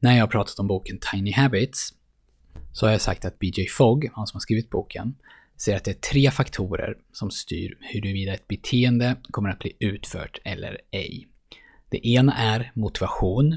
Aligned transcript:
När 0.00 0.16
jag 0.16 0.22
har 0.22 0.28
pratat 0.28 0.58
om 0.58 0.66
boken 0.66 0.98
Tiny 1.12 1.32
Habits 1.32 1.94
så 2.72 2.86
har 2.86 2.92
jag 2.92 3.00
sagt 3.00 3.24
att 3.24 3.38
BJ 3.38 3.66
Fogg, 3.68 4.10
han 4.12 4.26
som 4.26 4.36
har 4.36 4.40
skrivit 4.40 4.70
boken, 4.70 5.14
säger 5.56 5.78
att 5.78 5.84
det 5.84 5.90
är 5.90 6.12
tre 6.12 6.30
faktorer 6.30 6.96
som 7.12 7.30
styr 7.30 7.78
huruvida 7.80 8.34
ett 8.34 8.48
beteende 8.48 9.16
kommer 9.30 9.50
att 9.50 9.58
bli 9.58 9.72
utfört 9.78 10.38
eller 10.44 10.80
ej. 10.90 11.28
Det 11.90 12.08
ena 12.08 12.36
är 12.36 12.72
motivation, 12.74 13.56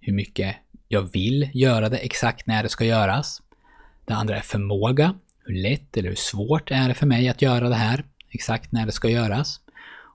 hur 0.00 0.12
mycket 0.12 0.56
jag 0.88 1.12
vill 1.12 1.50
göra 1.54 1.88
det 1.88 1.98
exakt 1.98 2.46
när 2.46 2.62
det 2.62 2.68
ska 2.68 2.84
göras. 2.84 3.42
Det 4.04 4.14
andra 4.14 4.36
är 4.36 4.40
förmåga, 4.40 5.14
hur 5.44 5.54
lätt 5.54 5.96
eller 5.96 6.08
hur 6.08 6.16
svårt 6.16 6.70
är 6.70 6.88
det 6.88 6.94
för 6.94 7.06
mig 7.06 7.28
att 7.28 7.42
göra 7.42 7.68
det 7.68 7.74
här 7.74 8.04
exakt 8.30 8.72
när 8.72 8.86
det 8.86 8.92
ska 8.92 9.08
göras. 9.08 9.60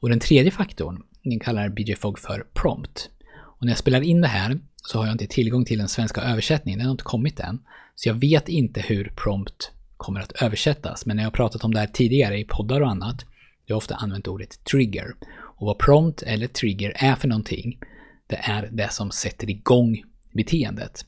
Och 0.00 0.08
den 0.08 0.20
tredje 0.20 0.50
faktorn, 0.50 1.02
den 1.22 1.40
kallar 1.40 1.68
BJ 1.68 1.94
Fogg 1.94 2.18
för 2.18 2.46
prompt. 2.54 3.10
Och 3.36 3.64
när 3.64 3.70
jag 3.70 3.78
spelar 3.78 4.00
in 4.00 4.20
det 4.20 4.28
här 4.28 4.60
så 4.86 4.98
har 4.98 5.06
jag 5.06 5.14
inte 5.14 5.26
tillgång 5.26 5.64
till 5.64 5.78
den 5.78 5.88
svenska 5.88 6.20
översättningen, 6.20 6.78
den 6.78 6.86
har 6.86 6.92
inte 6.92 7.04
kommit 7.04 7.40
än. 7.40 7.58
Så 7.94 8.08
jag 8.08 8.14
vet 8.14 8.48
inte 8.48 8.80
hur 8.80 9.12
prompt 9.16 9.72
kommer 9.96 10.20
att 10.20 10.42
översättas, 10.42 11.06
men 11.06 11.16
när 11.16 11.22
jag 11.22 11.30
har 11.30 11.34
pratat 11.34 11.64
om 11.64 11.74
det 11.74 11.80
här 11.80 11.86
tidigare 11.86 12.38
i 12.38 12.44
poddar 12.44 12.80
och 12.80 12.90
annat, 12.90 13.24
jag 13.66 13.74
har 13.74 13.78
ofta 13.78 13.94
använt 13.94 14.28
ordet 14.28 14.64
trigger. 14.64 15.14
Och 15.36 15.66
vad 15.66 15.78
prompt 15.78 16.22
eller 16.22 16.46
trigger 16.46 16.92
är 16.96 17.14
för 17.14 17.28
någonting, 17.28 17.78
det 18.26 18.36
är 18.36 18.68
det 18.72 18.92
som 18.92 19.10
sätter 19.10 19.50
igång 19.50 20.02
beteendet. 20.32 21.06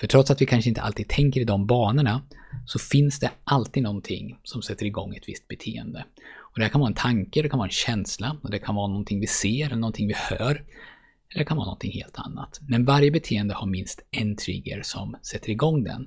För 0.00 0.06
trots 0.06 0.30
att 0.30 0.40
vi 0.40 0.46
kanske 0.46 0.68
inte 0.68 0.82
alltid 0.82 1.08
tänker 1.08 1.40
i 1.40 1.44
de 1.44 1.66
banorna, 1.66 2.22
så 2.66 2.78
finns 2.78 3.18
det 3.18 3.30
alltid 3.44 3.82
någonting 3.82 4.36
som 4.44 4.62
sätter 4.62 4.86
igång 4.86 5.14
ett 5.14 5.28
visst 5.28 5.48
beteende. 5.48 6.04
Och 6.36 6.58
det 6.58 6.62
här 6.62 6.70
kan 6.70 6.80
vara 6.80 6.88
en 6.88 6.94
tanke, 6.94 7.42
det 7.42 7.48
kan 7.48 7.58
vara 7.58 7.68
en 7.68 7.72
känsla, 7.72 8.36
och 8.42 8.50
det 8.50 8.58
kan 8.58 8.74
vara 8.74 8.86
någonting 8.86 9.20
vi 9.20 9.26
ser 9.26 9.66
eller 9.66 9.76
någonting 9.76 10.08
vi 10.08 10.14
hör. 10.16 10.64
Eller 11.30 11.44
det 11.44 11.48
kan 11.48 11.56
vara 11.56 11.66
någonting 11.66 11.92
helt 11.92 12.18
annat. 12.18 12.60
Men 12.68 12.84
varje 12.84 13.10
beteende 13.10 13.54
har 13.54 13.66
minst 13.66 14.00
en 14.10 14.36
trigger 14.36 14.82
som 14.82 15.16
sätter 15.22 15.50
igång 15.50 15.84
den. 15.84 16.06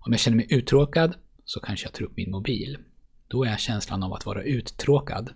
Om 0.00 0.12
jag 0.12 0.20
känner 0.20 0.36
mig 0.36 0.46
uttråkad 0.50 1.14
så 1.44 1.60
kanske 1.60 1.86
jag 1.86 1.92
tar 1.92 2.04
upp 2.04 2.16
min 2.16 2.30
mobil. 2.30 2.78
Då 3.28 3.44
är 3.44 3.56
känslan 3.56 4.02
av 4.02 4.12
att 4.12 4.26
vara 4.26 4.42
uttråkad 4.42 5.30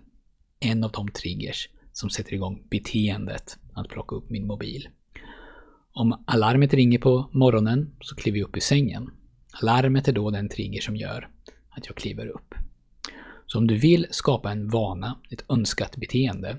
en 0.59 0.83
av 0.83 0.91
de 0.91 1.07
triggers 1.07 1.69
som 1.93 2.09
sätter 2.09 2.33
igång 2.33 2.67
beteendet 2.69 3.57
att 3.73 3.89
plocka 3.89 4.15
upp 4.15 4.29
min 4.29 4.47
mobil. 4.47 4.89
Om 5.93 6.23
alarmet 6.27 6.73
ringer 6.73 6.99
på 6.99 7.29
morgonen 7.31 7.95
så 8.01 8.15
kliver 8.15 8.39
jag 8.39 8.47
upp 8.47 8.57
ur 8.57 8.61
sängen. 8.61 9.09
Alarmet 9.61 10.07
är 10.07 10.11
då 10.11 10.29
den 10.29 10.49
trigger 10.49 10.81
som 10.81 10.95
gör 10.95 11.29
att 11.69 11.85
jag 11.85 11.95
kliver 11.95 12.27
upp. 12.27 12.55
Så 13.45 13.57
om 13.57 13.67
du 13.67 13.77
vill 13.77 14.07
skapa 14.11 14.51
en 14.51 14.69
vana, 14.69 15.19
ett 15.29 15.45
önskat 15.49 15.97
beteende, 15.97 16.57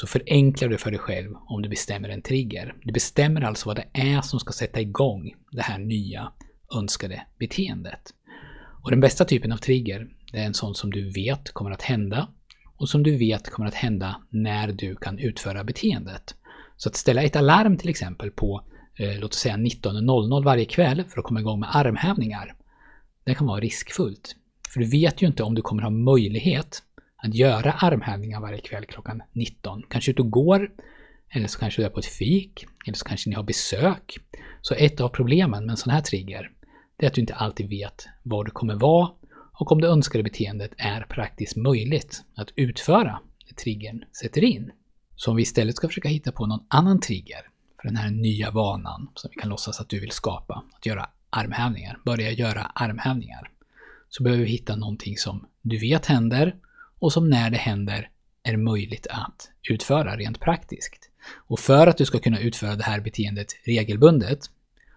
så 0.00 0.06
förenklar 0.06 0.68
du 0.68 0.78
för 0.78 0.90
dig 0.90 1.00
själv 1.00 1.34
om 1.46 1.62
du 1.62 1.68
bestämmer 1.68 2.08
en 2.08 2.22
trigger. 2.22 2.74
Du 2.82 2.92
bestämmer 2.92 3.40
alltså 3.40 3.68
vad 3.68 3.76
det 3.76 3.86
är 3.92 4.20
som 4.20 4.40
ska 4.40 4.52
sätta 4.52 4.80
igång 4.80 5.34
det 5.52 5.62
här 5.62 5.78
nya 5.78 6.32
önskade 6.74 7.22
beteendet. 7.38 8.14
Och 8.84 8.90
den 8.90 9.00
bästa 9.00 9.24
typen 9.24 9.52
av 9.52 9.56
trigger, 9.56 10.08
det 10.32 10.38
är 10.38 10.44
en 10.44 10.54
sån 10.54 10.74
som 10.74 10.90
du 10.90 11.10
vet 11.10 11.52
kommer 11.52 11.70
att 11.70 11.82
hända 11.82 12.28
och 12.76 12.88
som 12.88 13.02
du 13.02 13.16
vet 13.16 13.50
kommer 13.50 13.68
att 13.68 13.74
hända 13.74 14.22
när 14.30 14.72
du 14.72 14.96
kan 14.96 15.18
utföra 15.18 15.64
beteendet. 15.64 16.34
Så 16.76 16.88
att 16.88 16.96
ställa 16.96 17.22
ett 17.22 17.36
alarm 17.36 17.76
till 17.76 17.88
exempel 17.88 18.30
på, 18.30 18.64
eh, 18.98 19.18
låt 19.18 19.32
oss 19.32 19.40
säga 19.40 19.56
19.00 19.56 20.44
varje 20.44 20.64
kväll 20.64 21.04
för 21.08 21.20
att 21.20 21.26
komma 21.26 21.40
igång 21.40 21.60
med 21.60 21.76
armhävningar, 21.76 22.54
det 23.24 23.34
kan 23.34 23.46
vara 23.46 23.60
riskfullt. 23.60 24.36
För 24.68 24.80
du 24.80 24.86
vet 24.86 25.22
ju 25.22 25.26
inte 25.26 25.42
om 25.42 25.54
du 25.54 25.62
kommer 25.62 25.82
ha 25.82 25.90
möjlighet 25.90 26.82
att 27.22 27.34
göra 27.34 27.72
armhävningar 27.72 28.40
varje 28.40 28.60
kväll 28.60 28.84
klockan 28.84 29.22
19. 29.32 29.82
Kanske 29.88 30.10
ut 30.10 30.20
och 30.20 30.30
går, 30.30 30.70
eller 31.30 31.46
så 31.46 31.58
kanske 31.58 31.82
du 31.82 31.86
är 31.86 31.90
på 31.90 31.98
ett 31.98 32.06
fik, 32.06 32.66
eller 32.86 32.96
så 32.96 33.04
kanske 33.04 33.30
ni 33.30 33.36
har 33.36 33.42
besök. 33.42 34.18
Så 34.60 34.74
ett 34.74 35.00
av 35.00 35.08
problemen 35.08 35.66
med 35.66 35.70
en 35.70 35.76
sån 35.76 35.92
här 35.92 36.00
trigger, 36.00 36.50
det 36.96 37.06
är 37.06 37.08
att 37.08 37.14
du 37.14 37.20
inte 37.20 37.34
alltid 37.34 37.68
vet 37.68 38.08
var 38.22 38.44
du 38.44 38.50
kommer 38.50 38.74
vara 38.74 39.10
och 39.52 39.72
om 39.72 39.80
det 39.80 39.88
önskade 39.88 40.24
beteendet 40.24 40.70
är 40.76 41.00
praktiskt 41.00 41.56
möjligt 41.56 42.22
att 42.34 42.48
utföra 42.56 43.20
när 43.46 43.54
triggern 43.54 44.04
sätter 44.20 44.44
in. 44.44 44.70
Så 45.16 45.30
om 45.30 45.36
vi 45.36 45.42
istället 45.42 45.76
ska 45.76 45.88
försöka 45.88 46.08
hitta 46.08 46.32
på 46.32 46.46
någon 46.46 46.66
annan 46.68 47.00
trigger 47.00 47.40
för 47.80 47.88
den 47.88 47.96
här 47.96 48.10
nya 48.10 48.50
vanan 48.50 49.08
som 49.14 49.30
vi 49.34 49.40
kan 49.40 49.50
låtsas 49.50 49.80
att 49.80 49.88
du 49.88 50.00
vill 50.00 50.10
skapa, 50.10 50.64
att 50.76 50.86
göra 50.86 51.06
armhävningar, 51.30 51.98
börja 52.04 52.30
göra 52.30 52.62
armhävningar, 52.74 53.50
så 54.08 54.22
behöver 54.22 54.44
vi 54.44 54.50
hitta 54.50 54.76
någonting 54.76 55.16
som 55.16 55.46
du 55.62 55.78
vet 55.78 56.06
händer 56.06 56.56
och 56.98 57.12
som 57.12 57.30
när 57.30 57.50
det 57.50 57.56
händer 57.56 58.10
är 58.42 58.56
möjligt 58.56 59.06
att 59.10 59.50
utföra 59.70 60.16
rent 60.16 60.40
praktiskt. 60.40 61.10
Och 61.34 61.60
för 61.60 61.86
att 61.86 61.96
du 61.96 62.04
ska 62.04 62.18
kunna 62.18 62.40
utföra 62.40 62.76
det 62.76 62.84
här 62.84 63.00
beteendet 63.00 63.46
regelbundet 63.64 64.50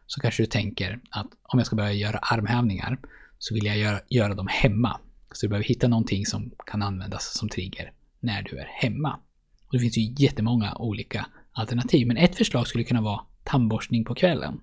så 0.07 0.21
kanske 0.21 0.43
du 0.43 0.47
tänker 0.47 0.99
att 1.09 1.27
om 1.43 1.59
jag 1.59 1.65
ska 1.65 1.75
börja 1.75 1.93
göra 1.93 2.17
armhävningar 2.17 2.97
så 3.39 3.53
vill 3.53 3.65
jag 3.65 3.77
göra, 3.77 3.99
göra 4.09 4.33
dem 4.33 4.47
hemma. 4.47 4.99
Så 5.31 5.45
du 5.45 5.49
behöver 5.49 5.67
hitta 5.67 5.87
någonting 5.87 6.25
som 6.25 6.51
kan 6.65 6.81
användas 6.81 7.37
som 7.37 7.49
trigger 7.49 7.91
när 8.19 8.41
du 8.41 8.57
är 8.57 8.67
hemma. 8.71 9.19
Och 9.67 9.73
det 9.73 9.79
finns 9.79 9.97
ju 9.97 10.15
jättemånga 10.17 10.75
olika 10.75 11.25
alternativ, 11.51 12.07
men 12.07 12.17
ett 12.17 12.35
förslag 12.35 12.67
skulle 12.67 12.83
kunna 12.83 13.01
vara 13.01 13.21
tandborstning 13.43 14.05
på 14.05 14.15
kvällen. 14.15 14.61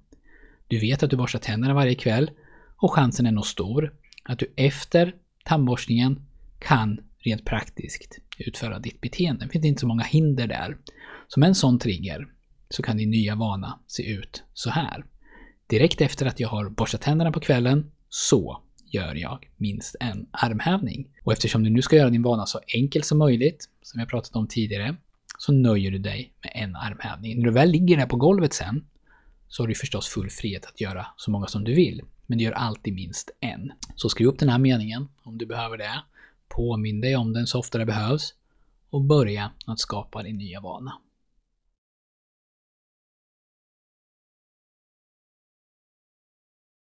Du 0.69 0.79
vet 0.79 1.03
att 1.03 1.11
du 1.11 1.17
borstar 1.17 1.39
tänderna 1.39 1.75
varje 1.75 1.95
kväll 1.95 2.31
och 2.77 2.93
chansen 2.93 3.27
är 3.27 3.33
nog 3.33 3.47
stor 3.47 3.93
att 4.25 4.39
du 4.39 4.53
efter 4.57 5.15
tandborstningen 5.45 6.27
kan 6.59 7.01
rent 7.29 7.45
praktiskt 7.45 8.19
utföra 8.39 8.79
ditt 8.79 9.01
beteende. 9.01 9.45
Det 9.45 9.51
finns 9.51 9.65
inte 9.65 9.81
så 9.81 9.87
många 9.87 10.05
hinder 10.05 10.47
där. 10.47 10.77
Så 11.29 11.41
med 11.41 11.49
en 11.49 11.55
sån 11.55 11.79
trigger 11.79 12.29
så 12.71 12.83
kan 12.83 12.97
din 12.97 13.11
nya 13.11 13.35
vana 13.35 13.79
se 13.87 14.11
ut 14.13 14.43
så 14.55 14.71
här. 14.71 15.05
Direkt 15.67 16.01
efter 16.01 16.27
att 16.27 16.41
jag 16.41 16.49
har 16.49 16.69
borstat 16.69 17.01
tänderna 17.01 17.33
på 17.33 17.41
kvällen 17.41 17.91
så 18.09 18.63
gör 18.91 19.15
jag 19.15 19.49
minst 19.57 19.97
en 20.01 20.27
armhävning. 20.31 21.09
Och 21.25 21.33
eftersom 21.33 21.65
du 21.65 21.71
nu 21.71 21.83
ska 21.83 21.97
göra 21.97 22.11
din 22.11 22.23
vana 22.23 22.47
så 22.47 22.61
enkel 22.67 23.03
som 23.03 23.19
möjligt, 23.19 23.69
som 23.83 24.01
jag 24.01 24.09
pratat 24.09 24.37
om 24.37 24.49
tidigare, 24.49 24.97
så 25.39 25.53
nöjer 25.53 25.91
du 25.91 25.99
dig 25.99 26.33
med 26.43 26.53
en 26.55 26.77
armhävning. 26.77 27.39
När 27.39 27.45
du 27.45 27.51
väl 27.51 27.71
ligger 27.71 27.97
där 27.97 28.07
på 28.07 28.17
golvet 28.17 28.53
sen, 28.53 28.85
så 29.49 29.63
har 29.63 29.69
du 29.69 29.75
förstås 29.75 30.09
full 30.09 30.31
frihet 30.31 30.67
att 30.67 30.81
göra 30.81 31.07
så 31.17 31.31
många 31.31 31.47
som 31.47 31.65
du 31.65 31.75
vill. 31.75 32.03
Men 32.27 32.39
du 32.39 32.45
gör 32.45 32.53
alltid 32.53 32.95
minst 32.95 33.31
en. 33.41 33.73
Så 33.95 34.09
skriv 34.09 34.29
upp 34.29 34.39
den 34.39 34.49
här 34.49 34.59
meningen 34.59 35.09
om 35.23 35.39
du 35.39 35.47
behöver 35.47 35.79
det. 35.79 36.03
Påminn 36.49 37.01
dig 37.01 37.17
om 37.17 37.33
den 37.33 37.47
så 37.47 37.59
ofta 37.59 37.79
det 37.79 37.87
behövs. 37.87 38.35
Och 38.91 39.03
börja 39.03 39.51
att 39.67 39.81
skapa 39.81 40.23
din 40.23 40.37
nya 40.37 40.61
vana. 40.61 40.93